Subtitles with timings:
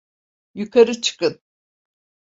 [0.55, 1.41] Yukarı çıkın!